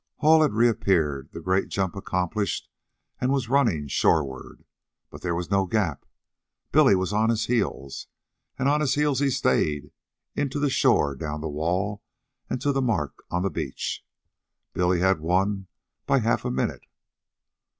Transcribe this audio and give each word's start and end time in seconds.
Hall 0.15 0.41
had 0.41 0.53
reappeared, 0.53 1.29
the 1.31 1.39
great 1.41 1.69
jump 1.69 1.95
accomplished, 1.95 2.67
and 3.19 3.31
was 3.31 3.49
running 3.49 3.87
shoreward. 3.87 4.63
But 5.11 5.21
there 5.21 5.35
was 5.35 5.51
no 5.51 5.67
gap. 5.67 6.07
Billy 6.71 6.95
was 6.95 7.13
on 7.13 7.29
his 7.29 7.45
heels, 7.45 8.07
and 8.57 8.67
on 8.67 8.81
his 8.81 8.95
heels 8.95 9.19
he 9.19 9.29
stayed, 9.29 9.91
in 10.33 10.49
to 10.49 10.69
shore, 10.71 11.15
down 11.15 11.41
the 11.41 11.47
wall, 11.49 12.01
and 12.49 12.59
to 12.61 12.71
the 12.71 12.81
mark 12.81 13.13
on 13.29 13.43
the 13.43 13.51
beach. 13.51 14.03
Billy 14.73 15.01
had 15.01 15.19
won 15.19 15.67
by 16.07 16.17
half 16.17 16.45
a 16.45 16.49
minute. 16.49 16.87